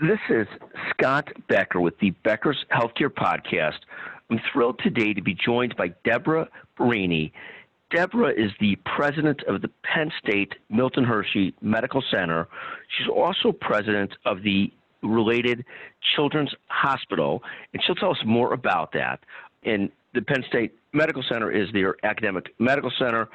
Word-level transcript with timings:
This 0.00 0.18
is 0.30 0.46
Scott 0.88 1.28
Becker 1.50 1.78
with 1.78 1.98
the 1.98 2.12
Becker's 2.24 2.64
Healthcare 2.72 3.10
Podcast. 3.10 3.80
I'm 4.30 4.40
thrilled 4.50 4.80
today 4.82 5.12
to 5.12 5.20
be 5.20 5.34
joined 5.34 5.76
by 5.76 5.88
Deborah 6.04 6.48
Berini. 6.78 7.32
Deborah 7.94 8.32
is 8.32 8.50
the 8.60 8.76
president 8.96 9.42
of 9.42 9.60
the 9.60 9.68
Penn 9.82 10.10
State 10.18 10.54
Milton 10.70 11.04
Hershey 11.04 11.52
Medical 11.60 12.02
Center. 12.10 12.48
She's 12.96 13.08
also 13.14 13.52
president 13.52 14.14
of 14.24 14.42
the 14.42 14.72
related 15.02 15.66
Children's 16.16 16.54
Hospital, 16.68 17.42
and 17.74 17.82
she'll 17.84 17.94
tell 17.94 18.12
us 18.12 18.22
more 18.24 18.54
about 18.54 18.92
that. 18.92 19.20
And 19.64 19.90
the 20.14 20.22
Penn 20.22 20.42
State 20.48 20.72
Medical 20.94 21.22
Center 21.28 21.50
is 21.50 21.68
their 21.74 21.96
academic 22.04 22.54
medical 22.58 22.90
center. 22.98 23.28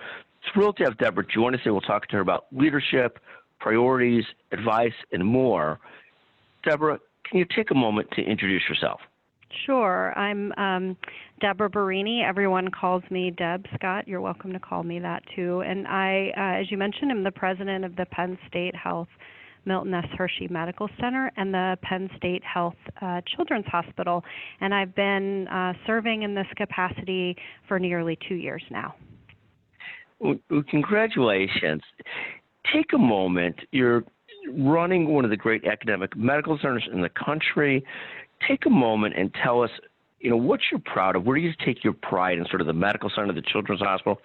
Thrilled 0.51 0.77
to 0.77 0.85
have 0.85 0.97
Deborah 0.97 1.27
join 1.27 1.53
us, 1.53 1.61
and 1.63 1.75
we'll 1.75 1.81
talk 1.81 2.07
to 2.07 2.15
her 2.15 2.21
about 2.21 2.47
leadership, 2.51 3.19
priorities, 3.59 4.23
advice, 4.51 4.93
and 5.11 5.23
more. 5.23 5.79
Deborah, 6.65 6.99
can 7.29 7.39
you 7.39 7.45
take 7.55 7.71
a 7.71 7.75
moment 7.75 8.09
to 8.11 8.21
introduce 8.21 8.63
yourself? 8.67 8.99
Sure. 9.65 10.17
I'm 10.17 10.51
um, 10.57 10.97
Deborah 11.39 11.69
Berini. 11.69 12.27
Everyone 12.27 12.69
calls 12.69 13.03
me 13.09 13.31
Deb 13.31 13.65
Scott. 13.75 14.07
You're 14.07 14.21
welcome 14.21 14.51
to 14.51 14.59
call 14.59 14.83
me 14.83 14.99
that 14.99 15.23
too. 15.35 15.61
And 15.61 15.87
I, 15.87 16.31
uh, 16.35 16.61
as 16.61 16.71
you 16.71 16.77
mentioned, 16.77 17.11
I'm 17.11 17.23
the 17.23 17.31
president 17.31 17.85
of 17.85 17.95
the 17.95 18.05
Penn 18.07 18.37
State 18.47 18.75
Health 18.75 19.07
Milton 19.65 19.93
S. 19.93 20.05
Hershey 20.17 20.47
Medical 20.49 20.89
Center 20.99 21.31
and 21.37 21.53
the 21.53 21.77
Penn 21.81 22.09
State 22.17 22.43
Health 22.43 22.75
uh, 23.01 23.21
Children's 23.35 23.65
Hospital. 23.65 24.23
And 24.61 24.73
I've 24.73 24.93
been 24.95 25.47
uh, 25.47 25.73
serving 25.87 26.23
in 26.23 26.35
this 26.35 26.47
capacity 26.55 27.35
for 27.67 27.79
nearly 27.79 28.17
two 28.27 28.35
years 28.35 28.63
now. 28.69 28.95
Well, 30.19 30.35
congratulations. 30.69 31.81
Take 32.73 32.93
a 32.93 32.97
moment. 32.97 33.55
You're 33.71 34.03
running 34.53 35.07
one 35.07 35.23
of 35.23 35.31
the 35.31 35.37
great 35.37 35.65
academic 35.65 36.15
medical 36.15 36.57
centers 36.57 36.87
in 36.91 37.01
the 37.01 37.09
country. 37.09 37.83
Take 38.47 38.65
a 38.65 38.69
moment 38.69 39.15
and 39.17 39.33
tell 39.43 39.61
us, 39.61 39.69
you 40.19 40.29
know, 40.29 40.37
what 40.37 40.59
you're 40.71 40.81
proud 40.81 41.15
of. 41.15 41.25
Where 41.25 41.37
do 41.37 41.41
you 41.41 41.53
take 41.65 41.83
your 41.83 41.93
pride 41.93 42.37
in 42.37 42.45
sort 42.49 42.61
of 42.61 42.67
the 42.67 42.73
medical 42.73 43.09
center, 43.15 43.33
the 43.33 43.41
children's 43.41 43.81
hospital? 43.81 44.19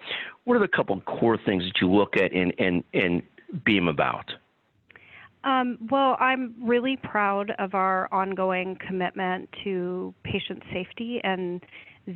What 0.44 0.56
are 0.56 0.60
the 0.60 0.68
couple 0.68 0.96
of 0.96 1.04
core 1.04 1.38
things 1.44 1.64
that 1.64 1.80
you 1.80 1.90
look 1.90 2.16
at 2.16 2.32
and 2.32 2.52
and 2.58 2.84
and 2.92 3.22
beam 3.64 3.88
about? 3.88 4.30
Um, 5.42 5.78
well, 5.90 6.16
I'm 6.20 6.54
really 6.62 6.98
proud 7.02 7.52
of 7.58 7.74
our 7.74 8.12
ongoing 8.12 8.76
commitment 8.86 9.48
to 9.64 10.14
patient 10.22 10.62
safety 10.72 11.20
and 11.24 11.62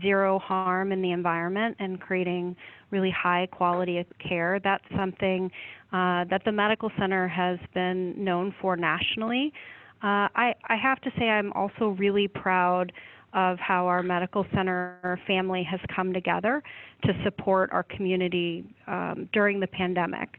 zero 0.01 0.39
harm 0.39 0.93
in 0.93 1.03
the 1.03 1.13
environment 1.13 1.77
and 1.79 2.01
creating 2.01 2.57
really 2.91 3.11
high 3.11 3.47
quality 3.51 3.99
of 3.99 4.07
care. 4.19 4.61
That's 4.63 4.85
something 4.97 5.51
uh, 5.93 6.25
that 6.31 6.43
the 6.45 6.53
medical 6.53 6.91
center 6.99 7.29
has 7.29 7.59
been 7.75 8.23
known 8.23 8.55
for 8.61 8.77
nationally. 8.77 9.53
Uh, 10.03 10.29
I, 10.35 10.55
I 10.69 10.77
have 10.77 11.01
to 11.03 11.11
say, 11.19 11.29
I'm 11.29 11.53
also 11.53 11.89
really 11.99 12.29
proud 12.29 12.93
of 13.33 13.59
how 13.59 13.87
our 13.87 14.03
medical 14.03 14.47
center 14.55 15.19
family 15.27 15.67
has 15.69 15.81
come 15.95 16.12
together 16.12 16.62
to 17.05 17.12
support 17.25 17.71
our 17.73 17.83
community 17.83 18.65
um, 18.87 19.29
during 19.33 19.61
the 19.61 19.67
pandemic. 19.67 20.39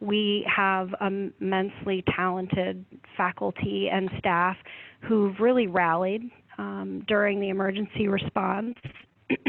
We 0.00 0.46
have 0.48 0.94
immensely 1.00 2.02
talented 2.16 2.84
faculty 3.16 3.88
and 3.92 4.10
staff 4.18 4.56
who've 5.00 5.38
really 5.40 5.66
rallied 5.66 6.30
um, 6.62 7.04
during 7.08 7.40
the 7.40 7.48
emergency 7.48 8.06
response 8.06 8.76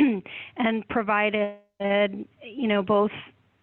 and 0.57 0.87
provided, 0.89 1.57
you 1.79 2.67
know, 2.67 2.81
both 2.81 3.11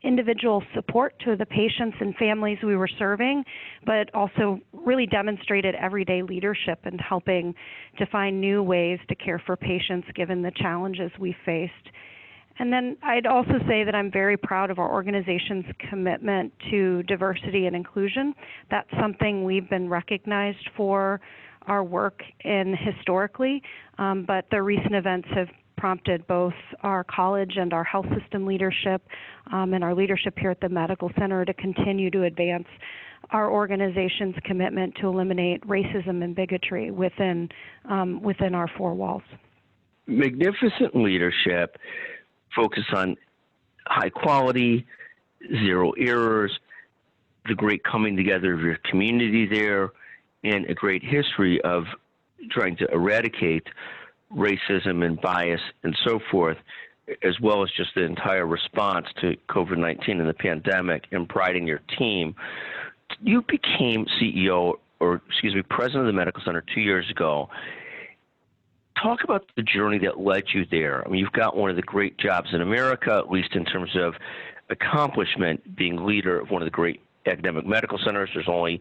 individual 0.02 0.62
support 0.74 1.14
to 1.24 1.36
the 1.36 1.44
patients 1.44 1.96
and 2.00 2.14
families 2.16 2.58
we 2.64 2.76
were 2.76 2.88
serving, 2.98 3.44
but 3.84 4.12
also 4.14 4.58
really 4.72 5.06
demonstrated 5.06 5.74
everyday 5.74 6.22
leadership 6.22 6.78
and 6.84 7.00
helping 7.00 7.54
to 7.98 8.06
find 8.06 8.40
new 8.40 8.62
ways 8.62 8.98
to 9.08 9.14
care 9.14 9.42
for 9.44 9.56
patients 9.56 10.06
given 10.14 10.42
the 10.42 10.52
challenges 10.56 11.10
we 11.18 11.36
faced. 11.44 11.72
And 12.58 12.72
then 12.72 12.96
I'd 13.02 13.26
also 13.26 13.54
say 13.66 13.84
that 13.84 13.94
I'm 13.94 14.10
very 14.10 14.36
proud 14.36 14.70
of 14.70 14.78
our 14.78 14.90
organization's 14.90 15.64
commitment 15.88 16.52
to 16.70 17.02
diversity 17.04 17.66
and 17.66 17.74
inclusion. 17.74 18.34
That's 18.70 18.90
something 19.00 19.44
we've 19.44 19.68
been 19.68 19.88
recognized 19.88 20.68
for 20.76 21.20
our 21.66 21.84
work 21.84 22.22
in 22.44 22.76
historically, 22.76 23.62
um, 23.98 24.24
but 24.26 24.46
the 24.50 24.62
recent 24.62 24.94
events 24.94 25.28
have 25.34 25.48
prompted 25.76 26.26
both 26.26 26.54
our 26.82 27.04
college 27.04 27.56
and 27.56 27.72
our 27.72 27.84
health 27.84 28.06
system 28.20 28.46
leadership 28.46 29.02
um, 29.52 29.72
and 29.72 29.82
our 29.82 29.94
leadership 29.94 30.38
here 30.38 30.50
at 30.50 30.60
the 30.60 30.68
medical 30.68 31.10
center 31.18 31.44
to 31.44 31.54
continue 31.54 32.10
to 32.10 32.24
advance 32.24 32.66
our 33.30 33.50
organization's 33.50 34.34
commitment 34.44 34.94
to 35.00 35.06
eliminate 35.06 35.66
racism 35.66 36.22
and 36.22 36.34
bigotry 36.34 36.90
within 36.90 37.48
um, 37.88 38.20
within 38.22 38.54
our 38.54 38.68
four 38.76 38.94
walls. 38.94 39.22
Magnificent 40.06 40.94
leadership, 40.94 41.78
focus 42.54 42.84
on 42.94 43.16
high 43.86 44.10
quality, 44.10 44.86
zero 45.48 45.92
errors, 45.92 46.52
the 47.46 47.54
great 47.54 47.82
coming 47.84 48.16
together 48.16 48.52
of 48.54 48.60
your 48.60 48.78
community 48.90 49.46
there, 49.46 49.90
and 50.44 50.66
a 50.66 50.74
great 50.74 51.02
history 51.02 51.60
of 51.62 51.84
trying 52.50 52.76
to 52.76 52.86
eradicate 52.92 53.66
racism 54.34 55.04
and 55.04 55.20
bias 55.20 55.60
and 55.82 55.96
so 56.04 56.20
forth, 56.30 56.56
as 57.22 57.38
well 57.40 57.62
as 57.62 57.70
just 57.76 57.90
the 57.94 58.02
entire 58.02 58.46
response 58.46 59.06
to 59.20 59.36
COVID 59.48 59.78
19 59.78 60.20
and 60.20 60.28
the 60.28 60.34
pandemic 60.34 61.04
and 61.12 61.28
priding 61.28 61.66
your 61.66 61.80
team. 61.98 62.34
You 63.20 63.42
became 63.42 64.06
CEO, 64.20 64.74
or 65.00 65.20
excuse 65.28 65.54
me, 65.54 65.62
president 65.62 66.02
of 66.02 66.06
the 66.06 66.12
medical 66.12 66.42
center 66.44 66.64
two 66.74 66.80
years 66.80 67.10
ago. 67.10 67.50
Talk 69.02 69.24
about 69.24 69.46
the 69.56 69.62
journey 69.62 69.98
that 70.00 70.20
led 70.20 70.44
you 70.52 70.66
there. 70.70 71.04
I 71.04 71.10
mean, 71.10 71.20
you've 71.20 71.32
got 71.32 71.56
one 71.56 71.70
of 71.70 71.76
the 71.76 71.82
great 71.82 72.18
jobs 72.18 72.50
in 72.52 72.60
America, 72.60 73.12
at 73.12 73.30
least 73.30 73.54
in 73.54 73.64
terms 73.64 73.90
of 73.96 74.14
accomplishment, 74.68 75.74
being 75.74 76.04
leader 76.04 76.38
of 76.38 76.50
one 76.50 76.62
of 76.62 76.66
the 76.66 76.70
great 76.70 77.00
academic 77.26 77.66
medical 77.66 77.98
centers. 78.04 78.30
There's 78.34 78.48
only 78.48 78.80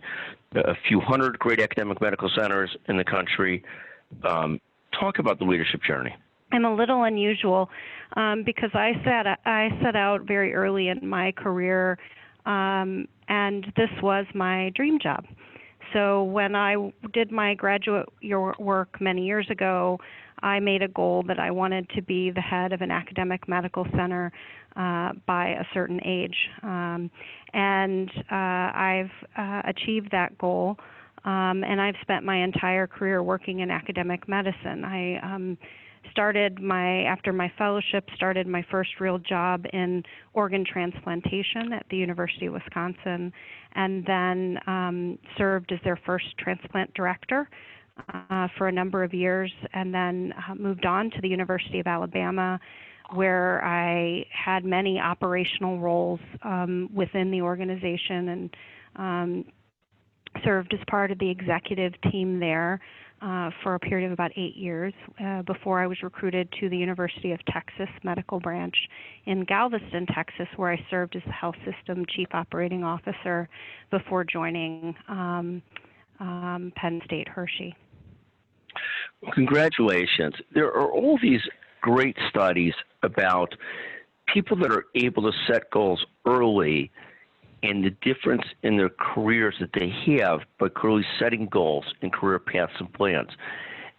a 0.56 0.76
few 0.88 1.00
hundred 1.00 1.38
great 1.40 1.60
academic 1.60 2.02
medical 2.02 2.30
centers 2.36 2.76
in 2.88 2.98
the 2.98 3.04
country. 3.04 3.64
Um, 4.24 4.60
talk 5.00 5.20
about 5.20 5.40
the 5.40 5.46
leadership 5.46 5.82
journey. 5.84 6.16
I'm 6.52 6.66
a 6.66 6.74
little 6.74 7.04
unusual 7.04 7.70
um, 8.16 8.44
because 8.44 8.72
I 8.74 8.94
set 9.04 9.40
I 9.46 9.70
set 9.84 9.96
out 9.96 10.22
very 10.22 10.54
early 10.54 10.88
in 10.88 11.08
my 11.08 11.32
career, 11.34 11.98
um, 12.46 13.08
and 13.28 13.72
this 13.76 13.90
was 14.02 14.26
my 14.34 14.72
dream 14.76 14.98
job. 15.02 15.26
So 15.94 16.24
when 16.24 16.56
I 16.56 16.76
did 17.14 17.32
my 17.32 17.56
graduate 17.56 18.08
work 18.60 19.02
many 19.02 19.26
years 19.26 19.48
ago, 19.50 20.00
I 20.42 20.60
made 20.60 20.82
a 20.82 20.88
goal 20.88 21.24
that 21.28 21.40
I 21.40 21.52
wanted 21.52 21.90
to 21.96 22.02
be 22.02 22.32
the 22.32 22.42
head 22.42 22.74
of 22.74 22.82
an 22.82 22.92
academic 22.92 23.48
medical 23.48 23.86
center 23.96 24.32
uh, 24.76 25.12
by 25.26 25.50
a 25.50 25.64
certain 25.74 26.00
age, 26.06 26.36
um, 26.64 27.10
and 27.54 28.10
uh, 28.32 28.36
I've 28.76 29.12
uh, 29.38 29.62
achieved 29.66 30.10
that 30.12 30.38
goal. 30.38 30.78
Um, 31.26 31.66
and 31.66 31.82
I've 31.82 31.98
spent 32.02 32.24
my 32.24 32.42
entire 32.42 32.88
career 32.88 33.22
working 33.22 33.60
in 33.60 33.70
academic 33.70 34.30
medicine. 34.30 34.86
I 34.86 35.18
um, 35.18 35.58
started 36.12 36.62
my 36.62 37.04
after 37.04 37.34
my 37.34 37.52
fellowship 37.58 38.08
started 38.16 38.48
my 38.48 38.66
first 38.72 38.92
real 39.00 39.18
job 39.18 39.66
in 39.74 40.04
organ 40.34 40.64
transplantation 40.66 41.74
at 41.74 41.86
the 41.90 41.98
University 41.98 42.46
of 42.46 42.54
Wisconsin, 42.54 43.34
and 43.74 44.06
then 44.06 44.60
um, 44.68 45.20
served 45.38 45.72
as 45.72 45.80
their 45.84 46.00
first 46.06 46.26
transplant 46.38 46.94
director 46.94 47.50
uh, 48.14 48.48
for 48.58 48.68
a 48.68 48.72
number 48.72 49.04
of 49.04 49.14
years, 49.14 49.52
and 49.74 49.94
then 49.94 50.34
uh, 50.50 50.56
moved 50.56 50.86
on 50.86 51.10
to 51.12 51.22
the 51.22 51.28
University 51.30 51.80
of 51.80 51.88
Alabama. 51.88 52.60
Where 53.14 53.66
I 53.66 54.28
had 54.32 54.64
many 54.64 55.00
operational 55.00 55.80
roles 55.80 56.20
um, 56.44 56.90
within 56.94 57.32
the 57.32 57.42
organization 57.42 58.30
and 58.30 58.56
um, 58.96 59.46
served 60.44 60.74
as 60.74 60.80
part 60.88 61.12
of 61.12 61.18
the 61.18 61.30
executive 61.30 61.94
team 62.12 62.40
there 62.40 62.80
uh, 63.22 63.50
for 63.64 63.76
a 63.76 63.80
period 63.80 64.06
of 64.06 64.12
about 64.12 64.32
eight 64.38 64.56
years 64.56 64.94
uh, 65.24 65.42
before 65.42 65.82
I 65.82 65.88
was 65.88 66.02
recruited 66.04 66.50
to 66.60 66.70
the 66.70 66.78
University 66.78 67.32
of 67.32 67.40
Texas 67.46 67.90
Medical 68.04 68.40
Branch 68.40 68.76
in 69.26 69.44
Galveston, 69.44 70.06
Texas, 70.14 70.48
where 70.56 70.72
I 70.72 70.86
served 70.90 71.16
as 71.16 71.24
the 71.26 71.34
health 71.34 71.56
system 71.66 72.06
chief 72.16 72.28
operating 72.34 72.84
officer 72.84 73.50
before 73.92 74.24
joining 74.24 74.96
um, 75.08 75.62
um, 76.20 76.72
Penn 76.76 77.02
State 77.06 77.28
Hershey. 77.28 77.76
Congratulations. 79.34 80.36
There 80.54 80.68
are 80.68 80.92
all 80.92 81.18
these 81.22 81.42
great 81.82 82.18
studies 82.30 82.74
about 83.04 83.54
people 84.34 84.58
that 84.58 84.72
are 84.72 84.86
able 84.96 85.24
to 85.24 85.38
set 85.48 85.70
goals 85.72 86.06
early 86.26 86.92
and 87.64 87.84
the 87.84 87.90
difference 88.02 88.44
in 88.64 88.78
their 88.78 88.90
careers 88.90 89.56
that 89.60 89.72
they 89.74 89.90
have 90.18 90.42
by 90.60 90.70
clearly 90.70 91.06
setting 91.20 91.48
goals 91.48 91.86
and 92.02 92.14
career 92.14 92.40
paths 92.40 92.74
and 92.80 92.92
plans. 92.94 93.30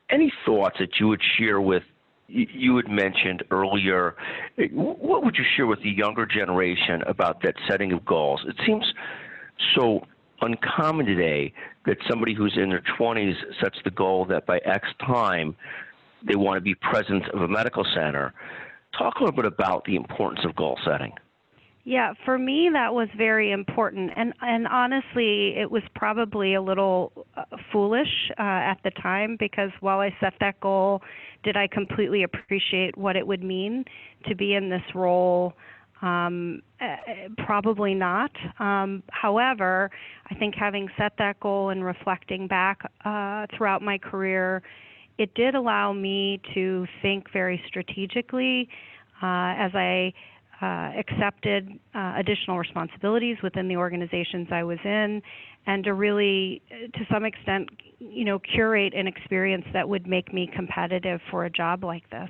Any 0.09 0.33
thoughts 0.47 0.77
that 0.79 0.99
you 0.99 1.09
would 1.09 1.23
share 1.39 1.61
with 1.61 1.83
you 2.29 2.77
had 2.77 2.89
mentioned 2.89 3.43
earlier, 3.51 4.17
what 4.73 5.25
would 5.25 5.37
you 5.37 5.45
share 5.57 5.67
with 5.67 5.83
the 5.83 5.91
younger 5.91 6.27
generation 6.27 7.03
about 7.07 7.43
that 7.43 7.57
setting 7.69 7.93
of 7.93 8.05
goals? 8.05 8.41
It 8.47 8.57
seems 8.65 8.85
so 9.75 10.03
uncommon 10.43 11.07
today 11.07 11.53
that 11.87 11.97
somebody 12.09 12.35
who's 12.35 12.57
in 12.57 12.71
their 12.71 12.83
20s 12.99 13.35
sets 13.61 13.79
the 13.85 13.91
goal 13.91 14.25
that 14.27 14.47
by 14.47 14.59
X 14.65 14.89
time 15.05 15.57
they 16.27 16.37
want 16.37 16.57
to 16.57 16.61
be 16.61 16.75
president 16.75 17.29
of 17.31 17.43
a 17.43 17.49
medical 17.49 17.85
center. 17.95 18.35
Talk 18.97 19.17
a 19.17 19.25
little 19.25 19.37
bit 19.37 19.47
about 19.47 19.85
the 19.85 19.97
importance 19.97 20.45
of 20.45 20.55
goal 20.57 20.79
setting. 20.85 21.13
Yeah, 21.85 22.13
for 22.27 22.39
me 22.39 22.69
that 22.73 22.93
was 22.93 23.09
very 23.17 23.53
important, 23.53 24.13
and 24.15 24.35
and 24.43 24.69
honestly, 24.69 25.57
it 25.57 25.71
was 25.71 25.83
probably 25.95 26.55
a 26.55 26.61
little 26.61 27.27
uh, 27.37 27.45
foolish 27.73 28.31
uh, 28.39 28.43
at 28.43 28.77
the 28.85 28.91
time 28.91 29.37
because 29.41 29.71
while 29.81 30.01
I 30.01 30.15
set 30.21 30.35
that 30.41 30.61
goal, 30.61 31.01
did 31.43 31.57
I 31.57 31.67
completely 31.69 32.23
appreciate 32.23 32.99
what 32.99 33.17
it 33.17 33.27
would 33.27 33.43
mean 33.43 33.87
to 34.29 34.35
be 34.35 34.55
in 34.55 34.69
this 34.69 34.83
role? 34.95 35.55
Um, 36.03 36.63
uh, 36.81 36.97
probably 37.45 37.95
not. 37.95 38.31
Um, 38.59 39.03
however, 39.11 39.91
I 40.31 40.35
think 40.35 40.55
having 40.55 40.89
set 40.97 41.13
that 41.19 41.39
goal 41.41 41.71
and 41.71 41.85
reflecting 41.85 42.47
back 42.47 42.81
uh, 43.05 43.47
throughout 43.55 43.83
my 43.83 43.99
career, 43.99 44.63
it 45.19 45.35
did 45.35 45.55
allow 45.55 45.93
me 45.93 46.41
to 46.55 46.87
think 47.03 47.31
very 47.33 47.63
strategically 47.67 48.69
uh, 49.23 49.53
as 49.59 49.73
I 49.75 50.15
uh, 50.63 50.93
accepted 50.99 51.79
uh, 51.95 52.15
additional 52.17 52.59
responsibilities 52.59 53.37
within 53.43 53.69
the 53.69 53.77
organizations 53.77 54.49
I 54.51 54.63
was 54.63 54.79
in, 54.85 55.23
and 55.67 55.85
to 55.85 55.95
really, 55.95 56.63
to 56.71 57.07
some 57.11 57.25
extent, 57.25 57.69
you 57.99 58.25
know, 58.25 58.39
curate 58.39 58.95
an 58.95 59.07
experience 59.07 59.65
that 59.73 59.89
would 59.89 60.07
make 60.07 60.33
me 60.33 60.51
competitive 60.55 61.21
for 61.31 61.45
a 61.45 61.51
job 61.51 61.85
like 61.85 62.09
this. 62.11 62.29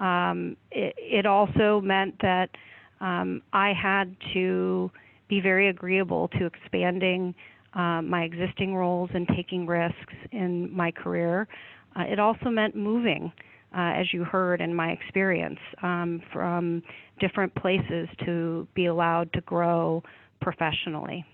Um, 0.00 0.56
it, 0.70 0.94
it, 0.96 1.26
also 1.26 1.80
meant 1.80 2.14
that 2.22 2.50
um, 3.00 3.42
I 3.52 3.72
had 3.72 4.16
to 4.34 4.90
be 5.28 5.40
very 5.40 5.68
agreeable 5.68 6.28
to 6.28 6.46
expanding 6.46 7.34
uh, 7.74 8.02
my 8.02 8.22
existing 8.22 8.74
roles 8.74 9.10
and 9.14 9.28
taking 9.28 9.66
risks 9.66 10.14
in 10.32 10.74
my 10.74 10.90
career. 10.90 11.46
Uh, 11.96 12.02
it 12.02 12.18
also 12.18 12.50
meant 12.50 12.74
moving 12.74 13.32
uh, 13.76 13.92
as 13.96 14.12
you 14.12 14.24
heard 14.24 14.60
in 14.60 14.74
my 14.74 14.90
experience, 14.90 15.58
um, 15.82 16.20
from 16.32 16.82
different 17.20 17.54
places 17.54 18.08
to 18.24 18.66
be 18.74 18.86
allowed 18.86 19.32
to 19.32 19.40
grow 19.42 20.02
professionally. 20.40 21.24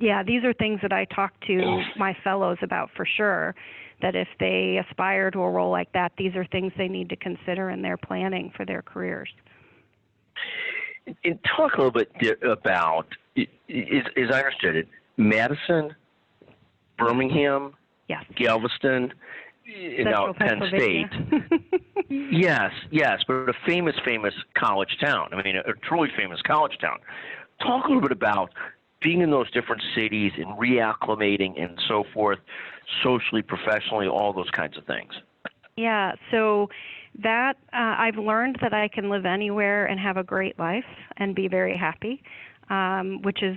Yeah, 0.00 0.22
these 0.22 0.42
are 0.44 0.54
things 0.54 0.80
that 0.80 0.92
I 0.92 1.04
talk 1.14 1.32
to 1.48 1.82
my 1.98 2.16
fellows 2.24 2.56
about 2.62 2.88
for 2.96 3.06
sure. 3.16 3.54
That 4.00 4.16
if 4.16 4.28
they 4.40 4.80
aspire 4.88 5.30
to 5.30 5.40
a 5.40 5.50
role 5.50 5.70
like 5.70 5.92
that, 5.92 6.12
these 6.16 6.34
are 6.34 6.46
things 6.46 6.72
they 6.76 6.88
need 6.88 7.08
to 7.10 7.16
consider 7.16 7.70
in 7.70 7.82
their 7.82 7.96
planning 7.96 8.50
for 8.56 8.64
their 8.64 8.82
careers. 8.82 9.28
And 11.24 11.38
talk 11.56 11.74
a 11.74 11.82
little 11.82 11.90
bit 11.90 12.10
about, 12.42 13.06
as, 13.36 13.46
as 14.16 14.30
I 14.32 14.38
understood 14.38 14.76
it, 14.76 14.88
Madison, 15.16 15.94
Birmingham, 16.98 17.74
yes. 18.08 18.24
Galveston, 18.36 19.12
Central 19.96 20.34
Penn 20.34 20.62
State. 20.68 21.06
yes, 22.08 22.70
yes, 22.90 23.20
but 23.26 23.48
a 23.48 23.54
famous, 23.66 23.94
famous 24.04 24.34
college 24.54 24.96
town. 25.00 25.28
I 25.32 25.42
mean, 25.42 25.56
a, 25.56 25.70
a 25.70 25.74
truly 25.88 26.08
famous 26.16 26.40
college 26.42 26.78
town. 26.80 26.98
Talk 27.60 27.86
a 27.86 27.88
little 27.88 28.02
bit 28.02 28.12
about 28.12 28.50
being 29.02 29.20
in 29.20 29.30
those 29.30 29.50
different 29.50 29.82
cities 29.94 30.32
and 30.36 30.46
reacclimating 30.58 31.60
and 31.62 31.78
so 31.88 32.04
forth, 32.14 32.38
socially, 33.02 33.42
professionally, 33.42 34.06
all 34.06 34.32
those 34.32 34.50
kinds 34.50 34.76
of 34.76 34.84
things. 34.86 35.12
Yeah, 35.76 36.12
so 36.30 36.68
that 37.20 37.54
uh, 37.72 37.96
I've 37.98 38.16
learned 38.16 38.58
that 38.62 38.72
I 38.72 38.88
can 38.88 39.10
live 39.10 39.26
anywhere 39.26 39.86
and 39.86 40.00
have 40.00 40.16
a 40.16 40.24
great 40.24 40.58
life 40.58 40.84
and 41.18 41.34
be 41.34 41.48
very 41.48 41.76
happy, 41.76 42.22
um, 42.70 43.20
which 43.22 43.42
is 43.42 43.56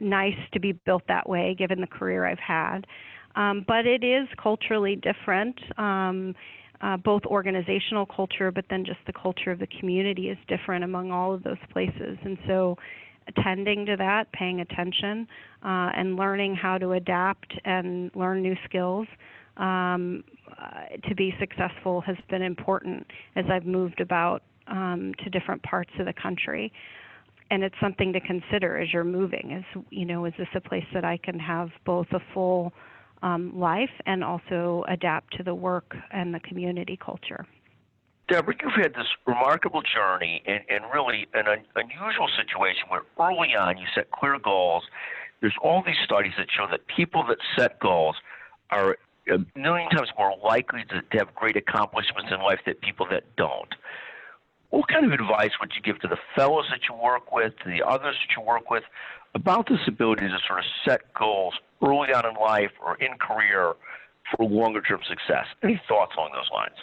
nice 0.00 0.36
to 0.52 0.60
be 0.60 0.72
built 0.72 1.02
that 1.08 1.28
way 1.28 1.54
given 1.58 1.80
the 1.80 1.86
career 1.86 2.26
I've 2.26 2.38
had. 2.38 2.86
Um, 3.36 3.64
but 3.66 3.86
it 3.86 4.04
is 4.04 4.28
culturally 4.40 4.96
different. 4.96 5.58
Um, 5.78 6.34
uh, 6.80 6.96
both 6.96 7.22
organizational 7.26 8.06
culture, 8.06 8.52
but 8.52 8.64
then 8.70 8.84
just 8.84 9.00
the 9.06 9.12
culture 9.12 9.50
of 9.50 9.58
the 9.58 9.66
community 9.80 10.28
is 10.28 10.38
different 10.46 10.84
among 10.84 11.10
all 11.10 11.34
of 11.34 11.42
those 11.42 11.58
places. 11.72 12.16
And 12.24 12.38
so, 12.46 12.76
attending 13.26 13.84
to 13.84 13.96
that, 13.96 14.30
paying 14.32 14.60
attention, 14.60 15.26
uh, 15.62 15.90
and 15.96 16.16
learning 16.16 16.54
how 16.54 16.78
to 16.78 16.92
adapt 16.92 17.52
and 17.64 18.10
learn 18.14 18.42
new 18.42 18.54
skills 18.64 19.06
um, 19.58 20.24
uh, 20.50 21.08
to 21.08 21.14
be 21.14 21.34
successful 21.38 22.00
has 22.02 22.16
been 22.30 22.42
important 22.42 23.06
as 23.36 23.44
I've 23.50 23.66
moved 23.66 24.00
about 24.00 24.42
um, 24.66 25.12
to 25.24 25.30
different 25.30 25.62
parts 25.62 25.90
of 25.98 26.06
the 26.06 26.12
country. 26.12 26.72
And 27.50 27.62
it's 27.62 27.74
something 27.80 28.12
to 28.12 28.20
consider 28.20 28.78
as 28.78 28.92
you're 28.92 29.04
moving. 29.04 29.52
Is 29.52 29.82
you 29.90 30.04
know, 30.04 30.26
is 30.26 30.34
this 30.38 30.48
a 30.54 30.60
place 30.60 30.84
that 30.92 31.04
I 31.04 31.16
can 31.16 31.38
have 31.38 31.70
both 31.84 32.06
a 32.12 32.20
full 32.34 32.72
um, 33.22 33.58
life 33.58 33.90
and 34.06 34.22
also 34.22 34.84
adapt 34.88 35.36
to 35.36 35.42
the 35.42 35.54
work 35.54 35.96
and 36.12 36.34
the 36.34 36.40
community 36.40 36.98
culture. 37.02 37.46
Deborah, 38.28 38.54
you've 38.62 38.72
had 38.74 38.92
this 38.94 39.06
remarkable 39.26 39.82
journey 39.82 40.42
and, 40.46 40.60
and 40.68 40.84
really 40.92 41.26
an 41.32 41.48
un- 41.48 41.64
unusual 41.76 42.28
situation 42.36 42.84
where 42.88 43.02
early 43.18 43.56
on 43.56 43.78
you 43.78 43.86
set 43.94 44.10
clear 44.10 44.38
goals. 44.38 44.84
There's 45.40 45.56
all 45.62 45.82
these 45.84 45.96
studies 46.04 46.32
that 46.36 46.48
show 46.54 46.66
that 46.70 46.86
people 46.94 47.24
that 47.28 47.38
set 47.56 47.80
goals 47.80 48.16
are 48.70 48.98
a 49.30 49.58
million 49.58 49.88
times 49.90 50.08
more 50.18 50.34
likely 50.42 50.84
to, 50.90 51.18
have 51.18 51.34
great 51.34 51.56
accomplishments 51.56 52.30
in 52.32 52.40
life 52.40 52.60
than 52.66 52.74
people 52.76 53.06
that 53.10 53.24
don't. 53.36 53.74
What 54.70 54.88
kind 54.88 55.06
of 55.06 55.12
advice 55.12 55.50
would 55.60 55.72
you 55.74 55.82
give 55.82 56.00
to 56.02 56.08
the 56.08 56.18
fellows 56.36 56.66
that 56.70 56.80
you 56.88 56.94
work 56.94 57.32
with, 57.32 57.54
to 57.64 57.70
the 57.70 57.82
others 57.86 58.16
that 58.16 58.36
you 58.36 58.46
work 58.46 58.70
with, 58.70 58.82
about 59.34 59.68
this 59.68 59.80
ability 59.86 60.28
to 60.28 60.38
sort 60.46 60.60
of 60.60 60.64
set 60.86 61.12
goals 61.14 61.54
early 61.82 62.12
on 62.12 62.26
in 62.26 62.34
life 62.34 62.72
or 62.84 62.96
in 62.96 63.16
career 63.18 63.74
for 64.30 64.46
longer 64.46 64.80
term 64.82 65.00
success. 65.08 65.46
Any 65.62 65.80
thoughts 65.88 66.12
along 66.16 66.30
those 66.34 66.50
lines? 66.52 66.76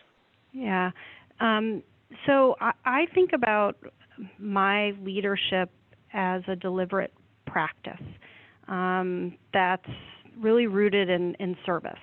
Yeah. 0.52 0.92
Um, 1.40 1.84
so 2.26 2.56
I, 2.62 2.72
I 2.86 3.06
think 3.14 3.32
about 3.34 3.78
my 4.40 4.92
leadership 5.04 5.70
as 6.14 6.42
a 6.48 6.56
deliberate 6.56 7.14
practice 7.46 8.02
um, 8.68 9.36
that's 9.54 9.90
really 10.40 10.68
rooted 10.68 11.10
in, 11.10 11.36
in 11.36 11.56
service 11.66 12.00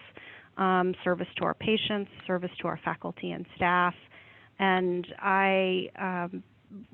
um, 0.57 0.95
service 1.05 1.29
to 1.39 1.45
our 1.45 1.55
patients, 1.55 2.11
service 2.27 2.51
to 2.61 2.69
our 2.69 2.79
faculty 2.85 3.33
and 3.33 3.47
staff. 3.57 3.95
And 4.59 5.07
I 5.19 5.89
um, 5.99 6.43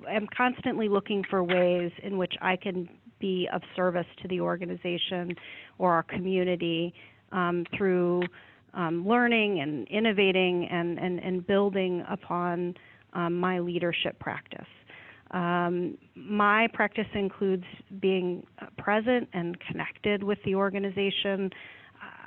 am 0.08 0.26
constantly 0.36 0.88
looking 0.88 1.24
for 1.28 1.42
ways 1.42 1.92
in 2.02 2.18
which 2.18 2.34
I 2.40 2.56
can 2.56 2.88
be 3.18 3.48
of 3.52 3.62
service 3.74 4.06
to 4.22 4.28
the 4.28 4.40
organization 4.40 5.34
or 5.78 5.92
our 5.92 6.04
community 6.04 6.94
um, 7.32 7.64
through 7.76 8.22
um, 8.74 9.06
learning 9.06 9.60
and 9.60 9.88
innovating 9.88 10.68
and, 10.70 10.98
and, 10.98 11.18
and 11.18 11.46
building 11.46 12.04
upon 12.08 12.74
um, 13.12 13.38
my 13.38 13.58
leadership 13.58 14.18
practice. 14.18 14.66
Um, 15.30 15.98
my 16.14 16.68
practice 16.72 17.06
includes 17.14 17.64
being 18.00 18.46
present 18.78 19.28
and 19.32 19.58
connected 19.60 20.22
with 20.22 20.38
the 20.44 20.54
organization. 20.54 21.50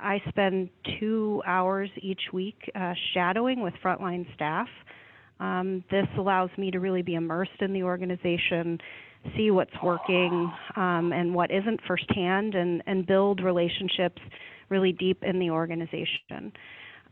I 0.02 0.20
spend 0.28 0.68
two 0.98 1.42
hours 1.46 1.90
each 2.00 2.20
week 2.32 2.70
uh, 2.74 2.94
shadowing 3.14 3.62
with 3.62 3.74
frontline 3.82 4.26
staff. 4.34 4.68
Um, 5.40 5.84
this 5.90 6.06
allows 6.18 6.50
me 6.56 6.70
to 6.70 6.80
really 6.80 7.02
be 7.02 7.14
immersed 7.14 7.60
in 7.60 7.72
the 7.72 7.82
organization 7.82 8.78
see 9.36 9.50
what's 9.50 9.74
working 9.82 10.52
um, 10.76 11.12
and 11.12 11.34
what 11.34 11.50
isn't 11.50 11.80
firsthand 11.86 12.54
and, 12.54 12.82
and 12.86 13.06
build 13.06 13.42
relationships 13.42 14.20
really 14.68 14.92
deep 14.92 15.22
in 15.22 15.38
the 15.38 15.50
organization. 15.50 16.52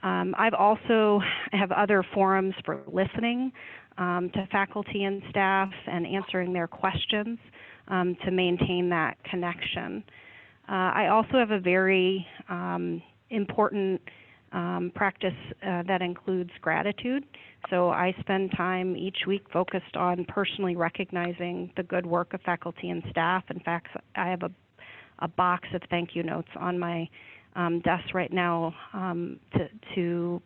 Um, 0.03 0.35
I've 0.39 0.55
also 0.55 1.21
have 1.53 1.73
other 1.73 2.05
forums 2.15 2.55
for 2.65 2.83
listening 2.87 3.53
um, 3.99 4.31
to 4.35 4.47
faculty 4.51 5.05
and 5.05 5.23
staff 5.31 5.71
and 5.87 6.07
answering 6.07 6.53
their 6.53 6.67
questions 6.67 7.39
um, 7.89 8.17
to 8.25 8.31
maintain 8.31 8.89
that 8.91 9.23
connection. 9.25 10.03
Uh, 10.71 10.93
I 10.95 11.09
also 11.09 11.33
have 11.33 11.51
a 11.51 11.59
very 11.59 12.25
um, 12.49 13.03
important 13.31 14.01
um, 14.53 14.93
practice 14.95 15.35
uh, 15.67 15.83
that 15.89 16.01
includes 16.01 16.51
gratitude. 16.61 17.25
So 17.71 17.91
I 17.91 18.15
spend 18.21 18.53
time 18.57 18.97
each 18.97 19.19
week 19.27 19.43
focused 19.53 19.97
on 19.97 20.25
personally 20.27 20.77
recognizing 20.77 21.73
the 21.77 21.83
good 21.83 22.07
work 22.07 22.35
of 22.35 22.41
faculty 22.43 22.91
and 22.91 23.03
staff. 23.11 23.43
In 23.51 23.59
fact, 23.61 23.89
I 24.15 24.29
have 24.29 24.43
a, 24.43 24.51
a 25.19 25.29
box 25.29 25.69
of 25.75 25.83
thank 25.91 26.11
you 26.15 26.23
notes 26.23 26.49
on 26.55 26.79
my 26.79 27.09
um, 27.57 27.81
desk 27.81 28.15
right 28.15 28.33
now 28.33 28.73
um, 28.93 29.41
to, 29.55 29.69
to 29.97 30.43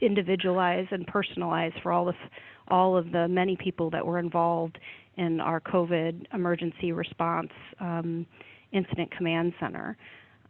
individualize 0.00 0.86
and 0.90 1.06
personalize 1.06 1.72
for 1.82 1.92
all 1.92 2.08
of 2.08 2.14
all 2.68 2.96
of 2.96 3.10
the 3.10 3.26
many 3.26 3.56
people 3.56 3.90
that 3.90 4.06
were 4.06 4.20
involved 4.20 4.78
in 5.16 5.40
our 5.40 5.60
COVID 5.60 6.24
emergency 6.32 6.92
response 6.92 7.50
um, 7.80 8.24
incident 8.72 9.10
command 9.16 9.52
center. 9.60 9.96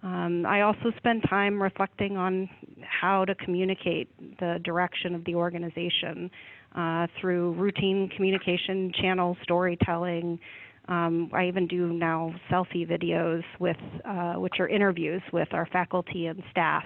Um, 0.03 0.47
I 0.47 0.63
also 0.63 0.93
spend 0.97 1.25
time 1.29 1.63
reflecting 1.63 2.17
on 2.17 2.49
how 2.83 3.25
to 3.25 3.35
communicate 3.35 4.09
the 4.39 4.59
direction 4.65 5.15
of 5.15 5.25
the 5.25 5.35
organization 5.35 6.31
uh, 6.75 7.07
through 7.21 7.53
routine 7.53 8.09
communication 8.15 8.93
channels, 9.01 9.37
storytelling, 9.43 10.39
Um, 10.89 11.31
I 11.33 11.47
even 11.47 11.67
do 11.69 11.93
now 11.93 12.35
selfie 12.51 12.87
videos 12.87 13.45
with, 13.59 13.77
uh, 14.05 14.35
which 14.35 14.55
are 14.59 14.69
interviews 14.69 15.23
with 15.33 15.49
our 15.53 15.67
faculty 15.67 16.27
and 16.27 16.43
staff 16.51 16.85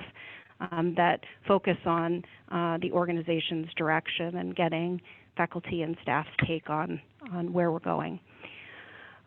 um, 0.61 0.95
that 0.97 1.21
focus 1.49 1.79
on 1.87 2.23
uh, 2.51 2.77
the 2.83 2.93
organization's 2.93 3.69
direction 3.77 4.37
and 4.37 4.55
getting 4.55 5.01
faculty 5.37 5.83
and 5.83 5.97
staff's 6.03 6.29
take 6.47 6.69
on 6.69 7.01
on 7.33 7.53
where 7.53 7.73
we're 7.73 7.79
going. 7.79 8.21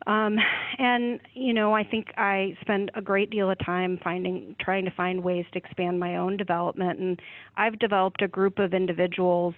Um, 0.06 0.38
and 0.78 1.20
you 1.34 1.54
know, 1.54 1.74
I 1.74 1.84
think 1.84 2.08
I 2.18 2.56
spend 2.62 2.92
a 2.96 3.02
great 3.02 3.30
deal 3.30 3.50
of 3.50 3.58
time 3.66 4.00
finding, 4.04 4.56
trying 4.60 4.86
to 4.86 4.92
find 4.92 5.24
ways 5.24 5.46
to 5.54 5.58
expand 5.58 6.00
my 6.00 6.18
own 6.18 6.38
development. 6.38 7.00
And 7.00 7.22
I've 7.56 7.80
developed 7.80 8.22
a 8.22 8.28
group 8.28 8.60
of 8.60 8.74
individuals 8.74 9.56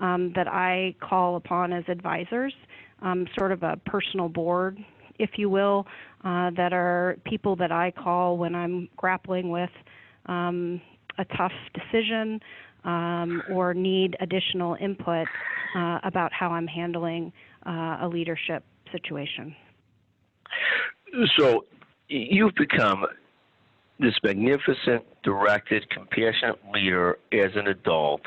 um, 0.00 0.32
that 0.34 0.48
I 0.48 0.94
call 1.00 1.36
upon 1.36 1.72
as 1.72 1.84
advisors, 1.88 2.54
um, 3.02 3.26
sort 3.38 3.52
of 3.52 3.62
a 3.62 3.76
personal 3.86 4.28
board, 4.28 4.78
if 5.18 5.30
you 5.36 5.48
will, 5.48 5.86
uh, 6.24 6.50
that 6.56 6.72
are 6.72 7.16
people 7.24 7.54
that 7.56 7.70
I 7.70 7.92
call 7.92 8.36
when 8.38 8.54
I'm 8.54 8.88
grappling 8.96 9.50
with 9.50 9.70
um, 10.26 10.80
a 11.18 11.24
tough 11.36 11.52
decision 11.74 12.40
um, 12.84 13.42
or 13.50 13.74
need 13.74 14.16
additional 14.20 14.76
input 14.80 15.26
uh, 15.76 15.98
about 16.02 16.32
how 16.32 16.50
I'm 16.50 16.66
handling 16.66 17.32
uh, 17.66 17.98
a 18.00 18.08
leadership 18.08 18.64
situation. 18.90 19.54
So 21.36 21.64
you've 22.08 22.54
become 22.54 23.06
this 23.98 24.14
magnificent, 24.22 25.04
directed, 25.22 25.88
compassionate 25.90 26.58
leader 26.72 27.18
as 27.32 27.50
an 27.54 27.68
adult, 27.68 28.22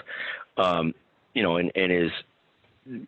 um, 0.58 0.94
you 1.34 1.44
know, 1.44 1.58
and, 1.58 1.72
and 1.76 1.92
as 1.92 2.12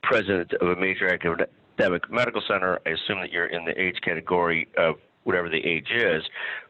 president 0.03 0.53
of 0.53 0.69
a 0.69 0.75
major 0.75 1.07
academic 1.07 2.11
medical 2.11 2.41
center. 2.47 2.79
I 2.85 2.89
assume 2.89 3.21
that 3.21 3.31
you're 3.31 3.47
in 3.47 3.65
the 3.65 3.79
age 3.79 3.97
category 4.03 4.67
of 4.77 4.95
whatever 5.23 5.49
the 5.49 5.63
age 5.65 5.89
is, 5.95 6.23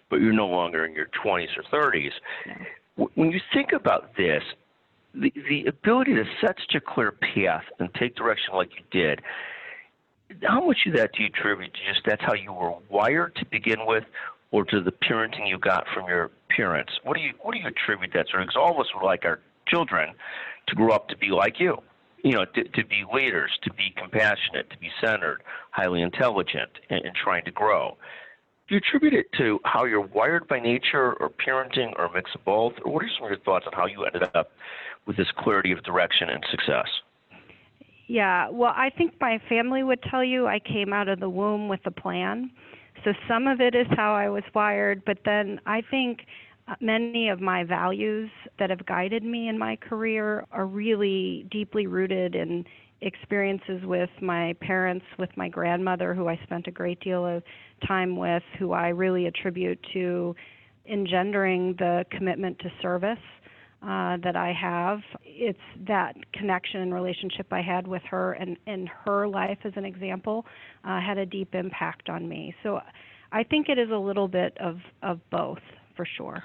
but 0.10 0.20
you're 0.20 0.34
no 0.34 0.48
longer 0.48 0.86
in 0.86 0.94
your 0.94 1.08
20s 1.24 1.48
or 1.58 1.64
30s. 1.64 2.12
When 3.16 3.32
you 3.32 3.40
think 3.54 3.72
about 3.74 4.16
this, 4.18 4.44
the, 5.14 5.32
the 5.50 5.66
ability 5.66 6.16
to 6.16 6.26
set 6.42 6.56
such 6.60 6.76
a 6.76 6.82
clear 6.82 7.12
path 7.12 7.64
and 7.80 7.94
take 7.96 8.16
direction 8.16 8.54
like 8.56 8.70
you 8.76 8.84
did, 8.92 9.22
how 10.44 10.66
much 10.66 10.78
of 10.88 10.94
that 10.94 11.12
do 11.14 11.24
you 11.24 11.30
attribute 11.30 11.74
to 11.74 11.94
just 11.94 12.06
that's 12.06 12.22
how 12.22 12.34
you 12.34 12.54
were 12.54 12.74
wired 12.90 13.36
to 13.36 13.46
begin 13.46 13.86
with, 13.86 14.04
or 14.52 14.66
to 14.66 14.82
the 14.82 14.92
parenting 14.92 15.48
you 15.48 15.58
got 15.58 15.86
from 15.94 16.08
your 16.08 16.32
parents? 16.56 16.94
What 17.04 17.16
do 17.16 17.24
you 17.24 17.34
what 17.42 17.54
do 17.54 17.60
you 17.60 17.68
attribute 17.68 18.12
that 18.14 18.28
sort 18.30 18.42
of? 18.42 18.48
Because 18.48 18.60
all 18.60 18.72
of 18.74 18.80
us 18.80 18.88
would 18.94 19.06
like 19.06 19.26
our 19.26 19.40
children 19.68 20.14
to 20.68 20.76
grow 20.76 20.94
up 20.94 21.10
to 21.10 21.18
be 21.18 21.30
like 21.30 21.60
you, 21.60 21.78
you 22.24 22.34
know, 22.34 22.46
to, 22.46 22.64
to 22.64 22.86
be 22.86 23.04
leaders, 23.14 23.52
to 23.64 23.74
be 23.74 23.94
compassionate, 23.96 24.70
to 24.70 24.78
be 24.78 24.90
centered, 25.02 25.44
highly 25.72 26.02
intelligent, 26.02 26.72
and, 26.90 27.06
and 27.06 27.16
trying 27.16 27.46
to 27.46 27.52
grow. 27.52 27.98
Do 28.68 28.76
you 28.76 28.82
attribute 28.86 29.14
it 29.14 29.28
to 29.38 29.60
how 29.64 29.86
you're 29.86 30.02
wired 30.02 30.48
by 30.48 30.60
nature, 30.60 31.14
or 31.14 31.30
parenting, 31.30 31.94
or 31.98 32.06
a 32.06 32.14
mix 32.14 32.32
of 32.36 32.44
both? 32.44 32.74
Or 32.84 32.92
what 32.92 33.04
are 33.04 33.10
some 33.16 33.26
of 33.26 33.32
your 33.32 33.40
thoughts 33.40 33.66
on 33.66 33.72
how 33.72 33.86
you 33.86 34.04
ended 34.04 34.24
up 34.36 34.52
with 35.06 35.16
this 35.16 35.28
clarity 35.38 35.72
of 35.72 35.84
direction 35.84 36.30
and 36.30 36.44
success? 36.52 36.88
Yeah, 38.08 38.50
well, 38.50 38.74
I 38.76 38.90
think 38.90 39.16
my 39.20 39.40
family 39.50 39.84
would 39.84 40.02
tell 40.10 40.24
you 40.24 40.48
I 40.48 40.60
came 40.60 40.94
out 40.94 41.10
of 41.10 41.20
the 41.20 41.30
womb 41.30 41.68
with 41.68 41.82
a 41.86 41.92
plan. 41.92 42.52
So 43.04 43.14
some 43.28 43.48
of 43.48 43.60
it 43.60 43.76
is 43.76 43.86
how 43.92 44.16
I 44.16 44.30
was 44.30 44.44
wired, 44.56 45.04
but 45.06 45.20
then 45.26 45.60
I 45.66 45.82
think 45.82 46.22
uh, 46.68 46.76
many 46.80 47.30
of 47.30 47.42
my 47.42 47.64
values 47.64 48.30
that 48.60 48.70
have 48.70 48.86
guided 48.86 49.24
me 49.24 49.50
in 49.50 49.58
my 49.58 49.76
career 49.76 50.46
are 50.52 50.66
really 50.66 51.46
deeply 51.52 51.86
rooted 51.86 52.34
in 52.34 52.66
experiences 53.02 53.84
with 53.84 54.10
my 54.22 54.54
parents, 54.62 55.06
with 55.20 55.30
my 55.36 55.50
grandmother, 55.50 56.14
who 56.14 56.28
I 56.28 56.40
spent 56.44 56.68
a 56.68 56.72
great 56.72 57.00
deal 57.02 57.26
of 57.26 57.44
time 57.88 58.16
with, 58.16 58.44
who 58.58 58.72
I 58.72 58.88
really 58.88 59.28
attribute 59.28 59.80
to 59.94 60.36
engendering 60.90 61.76
the 61.78 62.06
commitment 62.10 62.58
to 62.60 62.72
service 62.82 63.20
uh, 63.82 64.18
that 64.24 64.36
I 64.36 64.54
have. 64.54 65.00
It's 65.24 65.60
that 65.88 66.16
connection 66.34 66.82
and 66.82 66.94
relationship 66.94 67.48
I 67.52 67.62
had 67.62 67.88
with 67.88 68.02
her 68.10 68.34
and, 68.34 68.58
and 68.66 68.90
her 69.06 69.28
life, 69.28 69.60
as 69.64 69.74
an 69.76 69.86
example, 69.86 70.46
uh, 70.84 71.00
had 71.00 71.18
a 71.18 71.26
deep 71.26 71.54
impact 71.54 72.10
on 72.10 72.28
me. 72.28 72.56
So 72.64 72.82
I 73.32 73.44
think 73.44 73.70
it 73.70 73.78
is 73.78 73.90
a 73.92 73.98
little 73.98 74.28
bit 74.28 74.58
of, 74.60 74.78
of 75.04 75.20
both, 75.30 75.62
for 75.96 76.06
sure. 76.18 76.44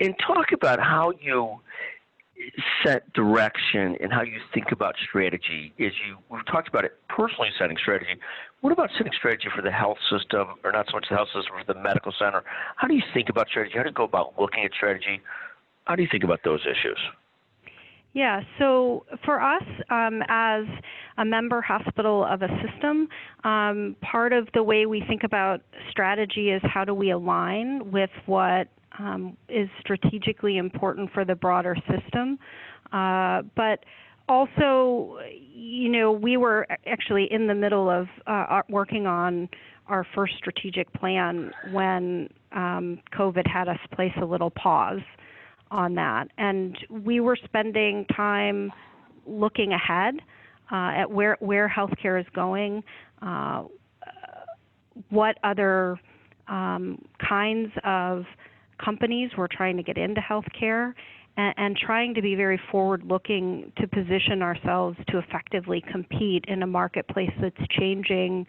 And 0.00 0.14
talk 0.26 0.52
about 0.52 0.80
how 0.80 1.12
you 1.20 1.60
set 2.84 3.12
direction 3.12 3.96
and 4.00 4.12
how 4.12 4.22
you 4.22 4.38
think 4.54 4.72
about 4.72 4.94
strategy. 5.08 5.72
Is 5.78 5.92
you 6.06 6.18
we've 6.30 6.46
talked 6.46 6.68
about 6.68 6.84
it 6.84 6.96
personally 7.08 7.48
setting 7.58 7.76
strategy. 7.80 8.20
What 8.60 8.72
about 8.72 8.90
setting 8.96 9.12
strategy 9.16 9.48
for 9.54 9.62
the 9.62 9.70
health 9.70 9.98
system 10.10 10.54
or 10.64 10.72
not 10.72 10.86
so 10.86 10.96
much 10.96 11.06
the 11.08 11.16
health 11.16 11.28
system 11.28 11.54
for 11.58 11.72
the 11.72 11.80
medical 11.80 12.12
center? 12.18 12.42
How 12.76 12.88
do 12.88 12.94
you 12.94 13.02
think 13.14 13.28
about 13.28 13.48
strategy? 13.48 13.74
How 13.76 13.82
do 13.82 13.90
you 13.90 13.94
go 13.94 14.04
about 14.04 14.34
looking 14.38 14.64
at 14.64 14.72
strategy? 14.72 15.20
How 15.84 15.96
do 15.96 16.02
you 16.02 16.08
think 16.10 16.24
about 16.24 16.40
those 16.44 16.60
issues? 16.62 16.98
Yeah, 18.14 18.40
so 18.58 19.04
for 19.24 19.40
us, 19.40 19.62
um, 19.90 20.22
as 20.28 20.64
a 21.18 21.24
member 21.24 21.60
hospital 21.60 22.24
of 22.24 22.42
a 22.42 22.48
system, 22.66 23.08
um, 23.44 23.96
part 24.00 24.32
of 24.32 24.48
the 24.54 24.62
way 24.62 24.86
we 24.86 25.04
think 25.06 25.24
about 25.24 25.60
strategy 25.90 26.50
is 26.50 26.62
how 26.64 26.84
do 26.84 26.94
we 26.94 27.10
align 27.10 27.90
with 27.92 28.10
what 28.26 28.68
um, 28.98 29.36
is 29.48 29.68
strategically 29.80 30.58
important 30.58 31.10
for 31.12 31.24
the 31.24 31.34
broader 31.34 31.76
system. 31.88 32.38
Uh, 32.92 33.42
but 33.54 33.84
also, 34.28 35.18
you 35.54 35.88
know, 35.88 36.12
we 36.12 36.36
were 36.36 36.66
actually 36.86 37.28
in 37.30 37.46
the 37.46 37.54
middle 37.54 37.88
of 37.88 38.06
uh, 38.26 38.62
working 38.68 39.06
on 39.06 39.48
our 39.88 40.06
first 40.14 40.34
strategic 40.36 40.92
plan 40.92 41.50
when 41.70 42.28
um, 42.52 43.00
COVID 43.12 43.46
had 43.46 43.68
us 43.68 43.78
place 43.94 44.12
a 44.20 44.24
little 44.24 44.50
pause 44.50 45.00
on 45.70 45.94
that. 45.94 46.28
And 46.36 46.76
we 46.90 47.20
were 47.20 47.36
spending 47.44 48.04
time 48.14 48.70
looking 49.26 49.72
ahead 49.72 50.16
uh, 50.70 51.00
at 51.00 51.10
where, 51.10 51.36
where 51.40 51.68
healthcare 51.68 52.20
is 52.20 52.26
going, 52.34 52.82
uh, 53.22 53.64
what 55.10 55.38
other 55.42 55.98
um, 56.48 57.02
kinds 57.26 57.70
of 57.84 58.24
companies 58.82 59.30
who 59.34 59.42
are 59.42 59.48
trying 59.50 59.76
to 59.76 59.82
get 59.82 59.98
into 59.98 60.20
healthcare 60.20 60.94
and, 61.36 61.54
and 61.56 61.76
trying 61.76 62.14
to 62.14 62.22
be 62.22 62.34
very 62.34 62.60
forward 62.70 63.02
looking 63.04 63.72
to 63.78 63.86
position 63.86 64.42
ourselves 64.42 64.96
to 65.08 65.18
effectively 65.18 65.82
compete 65.90 66.44
in 66.48 66.62
a 66.62 66.66
marketplace 66.66 67.32
that's 67.40 67.56
changing 67.78 68.46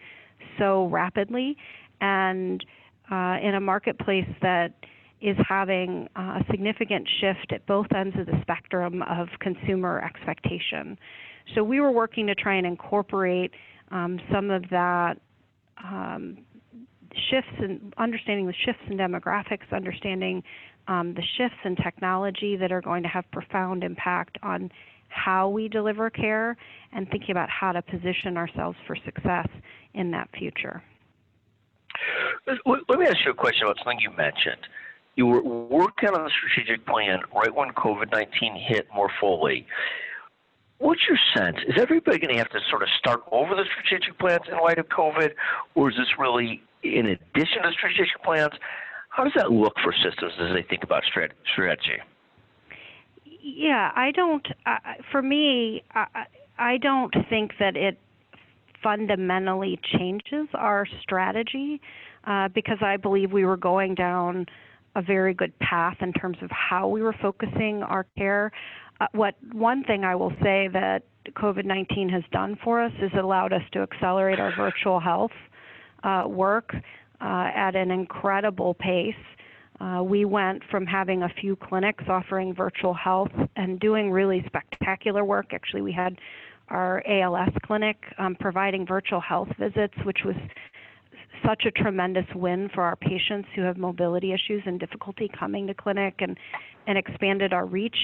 so 0.58 0.86
rapidly 0.86 1.56
and 2.00 2.64
uh, 3.10 3.36
in 3.42 3.54
a 3.56 3.60
marketplace 3.60 4.28
that 4.42 4.74
is 5.20 5.36
having 5.46 6.08
uh, 6.16 6.40
a 6.40 6.44
significant 6.50 7.06
shift 7.20 7.52
at 7.52 7.66
both 7.66 7.86
ends 7.94 8.16
of 8.18 8.26
the 8.26 8.38
spectrum 8.42 9.02
of 9.02 9.28
consumer 9.40 10.00
expectation. 10.00 10.96
So 11.54 11.62
we 11.62 11.80
were 11.80 11.90
working 11.90 12.26
to 12.28 12.34
try 12.34 12.54
and 12.54 12.66
incorporate 12.66 13.52
um, 13.90 14.18
some 14.32 14.50
of 14.50 14.64
that 14.70 15.14
um, 15.82 16.38
shifts 17.30 17.50
in 17.58 17.92
understanding 17.98 18.46
the 18.46 18.54
shifts 18.64 18.82
in 18.88 18.96
demographics, 18.96 19.70
understanding 19.72 20.42
um, 20.88 21.14
the 21.14 21.22
shifts 21.36 21.58
in 21.64 21.76
technology 21.76 22.56
that 22.56 22.72
are 22.72 22.80
going 22.80 23.02
to 23.02 23.08
have 23.08 23.24
profound 23.32 23.84
impact 23.84 24.38
on 24.42 24.70
how 25.08 25.48
we 25.48 25.68
deliver 25.68 26.08
care, 26.08 26.56
and 26.92 27.08
thinking 27.10 27.32
about 27.32 27.50
how 27.50 27.72
to 27.72 27.82
position 27.82 28.36
ourselves 28.36 28.78
for 28.86 28.96
success 29.04 29.48
in 29.94 30.10
that 30.12 30.28
future. 30.38 30.82
Let 32.46 32.98
me 32.98 33.06
ask 33.06 33.16
you 33.24 33.32
a 33.32 33.34
question 33.34 33.64
about 33.64 33.78
something 33.78 33.98
you 34.00 34.10
mentioned. 34.16 34.66
You 35.16 35.26
were 35.26 35.42
working 35.42 36.10
on 36.10 36.26
a 36.26 36.30
strategic 36.30 36.86
plan 36.86 37.20
right 37.34 37.54
when 37.54 37.70
COVID 37.70 38.12
19 38.12 38.54
hit 38.54 38.86
more 38.94 39.10
fully. 39.20 39.66
What's 40.80 41.02
your 41.06 41.18
sense? 41.36 41.58
Is 41.68 41.74
everybody 41.78 42.18
going 42.18 42.32
to 42.32 42.38
have 42.38 42.48
to 42.50 42.58
sort 42.70 42.82
of 42.82 42.88
start 42.98 43.20
over 43.30 43.54
the 43.54 43.64
strategic 43.70 44.18
plans 44.18 44.42
in 44.50 44.58
light 44.58 44.78
of 44.78 44.88
COVID, 44.88 45.32
or 45.74 45.90
is 45.90 45.96
this 45.96 46.08
really 46.18 46.62
in 46.82 47.06
addition 47.06 47.62
to 47.62 47.70
strategic 47.72 48.22
plans? 48.24 48.52
How 49.10 49.24
does 49.24 49.34
that 49.36 49.52
look 49.52 49.74
for 49.84 49.92
systems 49.92 50.32
as 50.40 50.54
they 50.54 50.62
think 50.62 50.82
about 50.82 51.02
strategy? 51.04 52.00
Yeah, 53.42 53.92
I 53.94 54.10
don't. 54.12 54.46
Uh, 54.64 54.76
for 55.12 55.20
me, 55.20 55.82
I, 55.94 56.24
I 56.58 56.78
don't 56.78 57.14
think 57.28 57.52
that 57.60 57.76
it 57.76 57.98
fundamentally 58.82 59.78
changes 59.98 60.48
our 60.54 60.86
strategy 61.02 61.78
uh, 62.24 62.48
because 62.48 62.78
I 62.80 62.96
believe 62.96 63.32
we 63.32 63.44
were 63.44 63.58
going 63.58 63.94
down 63.94 64.46
a 64.96 65.02
very 65.02 65.34
good 65.34 65.56
path 65.58 65.98
in 66.00 66.14
terms 66.14 66.38
of 66.40 66.50
how 66.50 66.88
we 66.88 67.02
were 67.02 67.14
focusing 67.20 67.82
our 67.82 68.06
care. 68.16 68.50
Uh, 69.00 69.06
what 69.12 69.34
one 69.52 69.82
thing 69.84 70.04
I 70.04 70.14
will 70.14 70.32
say 70.42 70.68
that 70.72 71.02
COVID 71.30 71.64
19 71.64 72.08
has 72.10 72.22
done 72.32 72.58
for 72.62 72.82
us 72.82 72.92
is 73.00 73.10
allowed 73.18 73.52
us 73.52 73.62
to 73.72 73.80
accelerate 73.80 74.38
our 74.38 74.54
virtual 74.56 75.00
health 75.00 75.30
uh, 76.02 76.24
work 76.26 76.74
uh, 76.74 77.50
at 77.54 77.74
an 77.76 77.90
incredible 77.90 78.74
pace. 78.74 79.14
Uh, 79.80 80.02
we 80.02 80.26
went 80.26 80.62
from 80.70 80.84
having 80.84 81.22
a 81.22 81.28
few 81.40 81.56
clinics 81.56 82.04
offering 82.08 82.54
virtual 82.54 82.92
health 82.92 83.30
and 83.56 83.80
doing 83.80 84.10
really 84.10 84.44
spectacular 84.46 85.24
work. 85.24 85.52
Actually, 85.52 85.80
we 85.80 85.92
had 85.92 86.18
our 86.68 87.02
ALS 87.08 87.52
clinic, 87.64 87.96
um, 88.18 88.36
providing 88.38 88.86
virtual 88.86 89.20
health 89.20 89.48
visits, 89.58 89.94
which 90.04 90.18
was 90.24 90.36
such 91.46 91.64
a 91.64 91.70
tremendous 91.70 92.26
win 92.34 92.68
for 92.74 92.82
our 92.82 92.96
patients 92.96 93.48
who 93.54 93.62
have 93.62 93.76
mobility 93.76 94.32
issues 94.32 94.62
and 94.66 94.78
difficulty 94.78 95.30
coming 95.38 95.66
to 95.66 95.74
clinic 95.74 96.14
and, 96.18 96.36
and 96.86 96.98
expanded 96.98 97.52
our 97.52 97.66
reach 97.66 97.96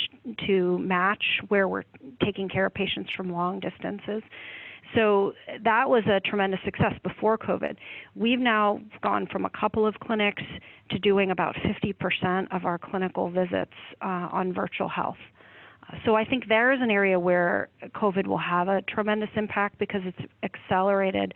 to 0.46 0.78
match 0.78 1.22
where 1.48 1.68
we're 1.68 1.84
taking 2.24 2.48
care 2.48 2.66
of 2.66 2.74
patients 2.74 3.10
from 3.16 3.32
long 3.32 3.60
distances. 3.60 4.22
So 4.94 5.32
that 5.64 5.88
was 5.88 6.04
a 6.06 6.20
tremendous 6.20 6.60
success 6.64 6.94
before 7.02 7.36
COVID. 7.36 7.76
We've 8.14 8.38
now 8.38 8.80
gone 9.02 9.26
from 9.30 9.44
a 9.44 9.50
couple 9.50 9.86
of 9.86 9.94
clinics 9.96 10.42
to 10.90 10.98
doing 10.98 11.30
about 11.30 11.56
50% 11.56 12.54
of 12.54 12.64
our 12.64 12.78
clinical 12.78 13.28
visits 13.28 13.72
uh, 14.00 14.28
on 14.32 14.54
virtual 14.54 14.88
health. 14.88 15.16
So 16.04 16.14
I 16.14 16.24
think 16.24 16.48
there 16.48 16.72
is 16.72 16.80
an 16.82 16.90
area 16.90 17.18
where 17.18 17.68
COVID 17.94 18.26
will 18.26 18.38
have 18.38 18.68
a 18.68 18.82
tremendous 18.82 19.28
impact 19.36 19.78
because 19.78 20.00
it's 20.04 20.32
accelerated 20.42 21.32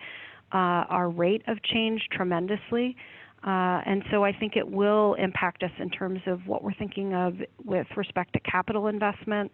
uh, 0.53 0.85
our 0.89 1.09
rate 1.09 1.43
of 1.47 1.63
change 1.63 2.09
tremendously. 2.13 2.97
Uh, 3.43 3.81
and 3.87 4.05
so 4.11 4.23
I 4.23 4.33
think 4.33 4.57
it 4.57 4.69
will 4.71 5.15
impact 5.15 5.63
us 5.63 5.71
in 5.79 5.89
terms 5.89 6.21
of 6.27 6.47
what 6.47 6.63
we're 6.63 6.75
thinking 6.75 7.15
of 7.15 7.37
with 7.65 7.87
respect 7.97 8.35
to 8.35 8.41
capital 8.41 8.89
investment 8.89 9.51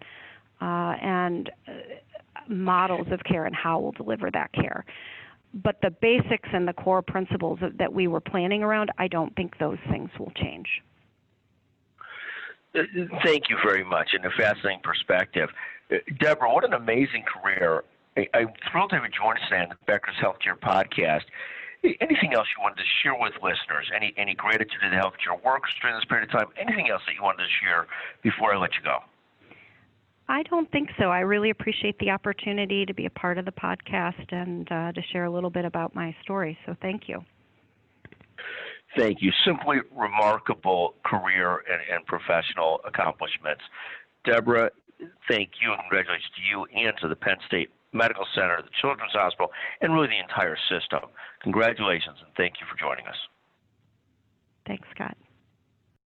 uh, 0.61 0.95
and 1.01 1.51
uh, 1.69 1.73
models 2.49 3.07
of 3.13 3.21
care 3.25 3.45
and 3.45 3.55
how 3.55 3.79
we'll 3.79 3.93
deliver 3.93 4.31
that 4.33 4.53
care. 4.53 4.85
But 5.55 5.81
the 5.83 5.91
basics 5.91 6.49
and 6.53 6.67
the 6.67 6.73
core 6.73 7.03
principles 7.03 7.61
of, 7.63 7.79
that 7.79 7.93
we 7.93 8.09
were 8.09 8.21
planning 8.21 8.63
around, 8.63 8.91
I 8.99 9.09
don't 9.09 9.35
think 9.37 9.59
those 9.59 9.79
things 9.89 10.11
will 10.19 10.33
change. 10.37 10.67
Uh, 12.75 12.83
Thank 13.25 13.49
you 13.49 13.57
very 13.65 13.85
much, 13.85 14.11
and 14.13 14.25
a 14.25 14.31
fascinating 14.31 14.81
perspective. 14.83 15.49
Uh, 15.91 15.97
Deborah, 16.19 16.53
what 16.53 16.65
an 16.65 16.75
amazing 16.75 17.23
career. 17.23 17.85
I, 18.17 18.27
I'm 18.35 18.49
thrilled 18.71 18.91
to 18.91 18.97
have 18.97 19.05
you 19.05 19.11
join 19.11 19.37
us 19.37 19.43
today 19.49 19.63
on 19.63 19.69
the 19.69 19.77
Becker's 19.87 20.17
Healthcare 20.23 20.59
Podcast. 20.59 21.25
Anything 22.01 22.35
else 22.35 22.49
you 22.57 22.63
wanted 22.63 22.79
to 22.79 22.89
share 23.03 23.15
with 23.15 23.35
listeners? 23.43 23.91
Any 23.95 24.13
any 24.17 24.35
gratitude 24.35 24.81
to 24.83 24.91
the 24.91 24.97
healthcare 24.97 25.37
workers 25.45 25.71
during 25.81 25.97
this 25.97 26.05
period 26.07 26.29
of 26.29 26.33
time? 26.33 26.49
Anything 26.59 26.89
else 26.91 27.03
that 27.07 27.15
you 27.15 27.23
wanted 27.23 27.45
to 27.45 27.53
share 27.63 27.87
before 28.23 28.55
I 28.55 28.59
let 28.59 28.71
you 28.75 28.83
go? 28.83 28.99
I 30.29 30.43
don't 30.45 30.71
think 30.73 30.89
so. 30.99 31.05
I 31.05 31.21
really 31.21 31.51
appreciate 31.51 31.97
the 32.01 32.11
opportunity 32.11 32.85
to 32.85 32.95
be 32.95 33.07
a 33.07 33.11
part 33.11 33.39
of 33.39 33.45
the 33.45 33.53
podcast 33.53 34.33
and 34.33 34.67
uh, 34.73 34.93
to 34.93 35.03
share 35.13 35.25
a 35.25 35.31
little 35.31 35.51
bit 35.51 35.65
about 35.65 35.95
my 35.95 36.17
story. 36.23 36.59
So 36.67 36.75
thank 36.83 37.09
you. 37.09 37.25
Thank 38.99 39.19
you. 39.21 39.31
Simply 39.45 39.77
remarkable 39.95 40.95
career 41.05 41.63
and, 41.71 41.81
and 41.93 42.07
professional 42.07 42.81
accomplishments. 42.85 43.63
Deborah, 44.25 44.71
thank 45.29 45.51
you 45.63 45.71
and 45.71 45.81
congratulations 45.83 46.31
to 46.35 46.43
you 46.43 46.65
and 46.75 46.97
to 47.03 47.07
the 47.07 47.15
Penn 47.15 47.37
State 47.47 47.71
Medical 47.93 48.27
Center, 48.35 48.61
the 48.63 48.71
Children's 48.81 49.13
Hospital, 49.13 49.51
and 49.81 49.93
really 49.93 50.09
the 50.09 50.21
entire 50.21 50.57
system. 50.69 51.11
Congratulations 51.43 52.17
and 52.25 52.35
thank 52.37 52.55
you 52.61 52.67
for 52.71 52.79
joining 52.79 53.07
us. 53.07 53.17
Thanks, 54.67 54.87
Scott. 54.95 55.17